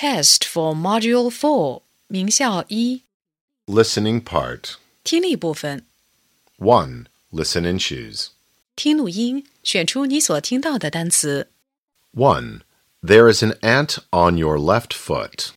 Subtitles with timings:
[0.00, 3.02] test for Module 4, 名校一
[3.66, 4.76] Listening part.
[5.02, 5.84] 听力部分，
[6.58, 7.06] 1.
[7.32, 8.28] Listen and choose.
[8.76, 11.50] 听录音，选出你所听到的单词。
[12.14, 12.60] 1.
[13.02, 15.52] There is an ant on your left foot.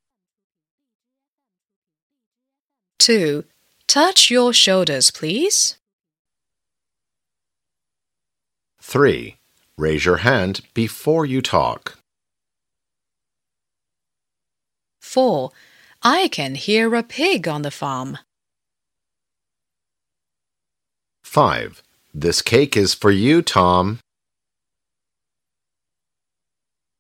[3.00, 3.46] 2.
[3.88, 5.76] Touch your shoulders, please.
[8.82, 9.36] 3.
[9.78, 11.98] Raise your hand before you talk.
[15.15, 15.53] 4.
[16.03, 18.19] I can hear a pig on the farm.
[21.23, 21.85] 5.
[22.13, 24.01] This cake is for you, Tom.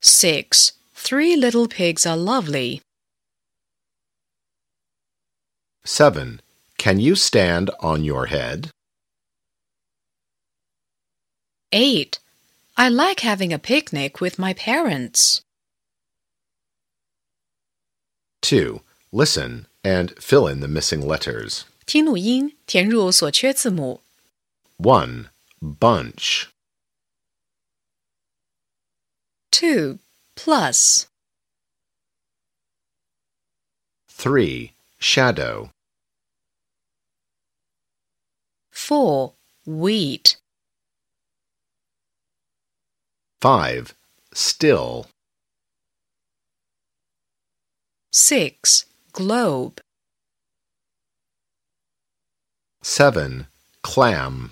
[0.01, 0.73] 6.
[0.95, 2.83] Three little pigs are lovely.
[5.85, 6.41] 7.
[6.79, 8.71] Can you stand on your head?
[11.73, 12.21] 8.
[12.77, 15.44] I like having a picnic with my parents.
[18.44, 18.82] 2.
[19.12, 21.66] Listen and fill in the missing letters.
[21.86, 24.02] 听录音，填入所缺字母。
[24.78, 25.30] 1.
[25.62, 26.48] Bunch.
[29.52, 30.00] 2.
[30.36, 31.08] Plus.
[34.08, 34.72] 3.
[35.00, 35.72] Shadow.
[38.72, 39.34] 4.
[39.66, 40.36] Wheat.
[43.42, 43.94] 5.
[44.34, 45.08] Still.
[48.14, 48.86] 6.
[49.12, 49.80] Globe.
[52.82, 53.48] 7.
[53.82, 54.52] Clam.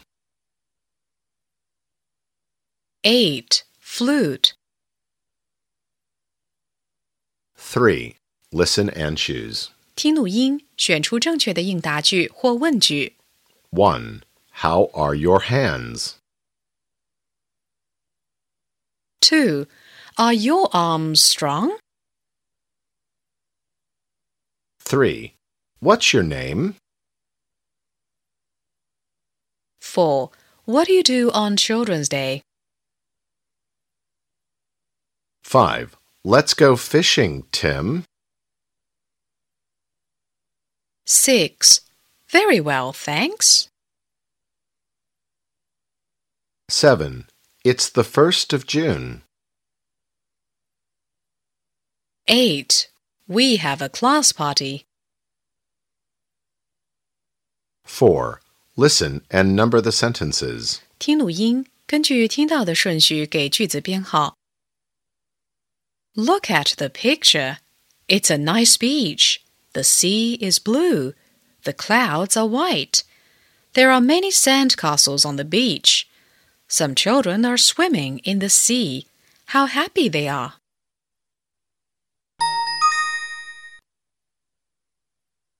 [3.03, 3.63] 8.
[3.79, 4.53] Flute.
[7.55, 8.15] 3.
[8.51, 9.69] Listen and choose.
[9.95, 13.15] 听录音，选出正确的应答句或问句。
[13.71, 14.21] 1.
[14.61, 16.15] How are your hands?
[19.21, 19.67] 2.
[20.15, 21.79] Are your arms strong?
[24.92, 25.32] 3.
[25.80, 26.76] What's your name?
[29.80, 30.28] 4.
[30.66, 32.42] What do you do on Children's Day?
[35.44, 35.96] 5.
[36.26, 38.04] Let's go fishing, Tim.
[41.06, 41.80] 6.
[42.28, 43.70] Very well, thanks.
[46.68, 47.28] 7.
[47.64, 49.22] It's the 1st of June.
[52.28, 52.90] 8.
[53.28, 54.84] We have a class party.
[57.85, 58.41] 4.
[58.75, 60.79] Listen and number the sentences.
[60.99, 64.35] 听录音，根据听到的顺序给句子编号。
[66.13, 67.57] Look at the picture.
[68.07, 69.39] It's a nice beach.
[69.73, 71.13] The sea is blue.
[71.63, 73.03] The clouds are white.
[73.73, 76.07] There are many sand castles on the beach.
[76.67, 79.05] Some children are swimming in the sea.
[79.47, 80.55] How happy they are.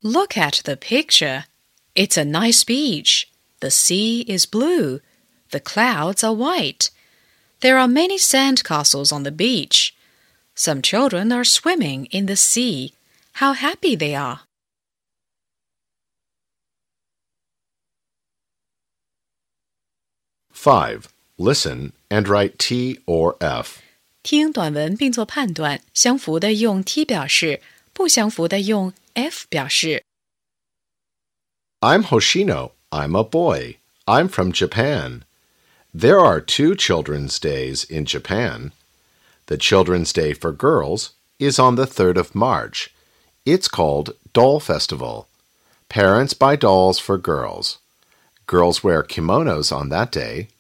[0.02, 1.46] Look at the picture.
[1.96, 3.28] It's a nice beach.
[3.60, 5.02] The sea is blue.
[5.52, 6.92] The clouds are white.
[7.62, 9.96] There are many sand castles on the beach.
[10.54, 12.94] Some children are swimming in the sea.
[13.34, 14.42] How happy they are.
[20.52, 21.08] Five.
[21.38, 23.80] Listen and write T or F.
[24.24, 27.62] 听短文并做判断，相符的用 T 表示，
[27.94, 30.04] 不相符的用 F 表示。
[31.85, 32.71] I'm Hoshino.
[32.93, 33.79] I'm a boy.
[34.07, 35.25] I'm from Japan.
[35.93, 38.71] There are two Children's Days in Japan.
[39.47, 42.95] The Children's Day for girls is on the 3rd of March.
[43.45, 45.27] It's called Doll Festival.
[45.89, 47.79] Parents buy dolls for girls.
[48.47, 50.51] Girls wear kimonos on that day.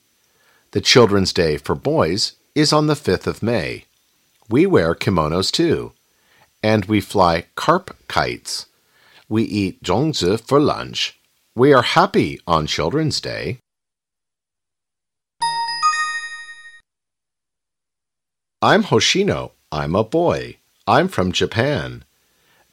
[0.72, 3.84] The Children's Day for boys is on the 5th of May.
[4.50, 5.92] We wear kimonos too.
[6.64, 8.66] And we fly carp kites.
[9.28, 11.18] We eat zongzi for lunch.
[11.54, 13.58] We are happy on Children's Day.
[18.60, 19.52] I'm Hoshino.
[19.70, 20.56] I'm a boy.
[20.86, 22.04] I'm from Japan.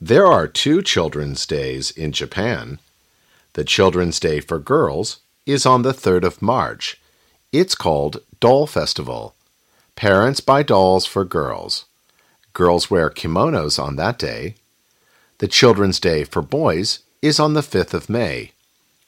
[0.01, 2.80] There are two Children's Days in Japan.
[3.54, 7.00] The Children's Day for girls is on the 3rd of March.
[7.52, 9.36] It's called Doll Festival.
[9.95, 11.86] Parents buy dolls for girls.
[12.54, 14.56] Girls wear kimonos on that day.
[15.40, 18.52] The Children's Day for boys is on the 5th of May.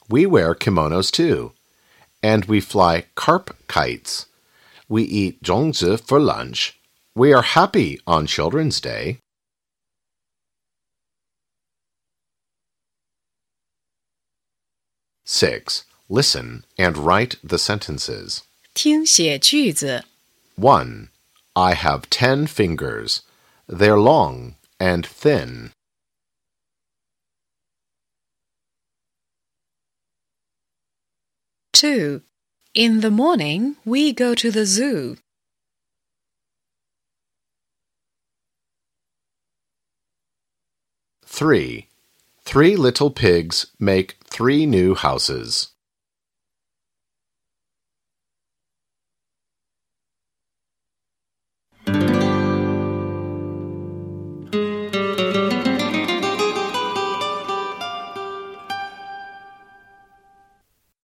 [0.08, 1.52] We wear kimonos too.
[2.22, 4.24] And we fly carp kites.
[4.88, 6.78] We eat zongzi for lunch.
[7.14, 9.18] We are happy on Children's Day.
[15.24, 15.84] Six.
[16.08, 18.42] Listen and write the sentences.
[18.72, 20.04] 听写句子。
[20.56, 21.08] One.
[21.54, 23.20] I have ten fingers.
[23.68, 25.72] They're long and thin.
[31.72, 32.22] Two.
[32.74, 35.16] In the morning, we go to the zoo.
[41.24, 41.88] Three.
[42.44, 45.71] Three little pigs make three new houses.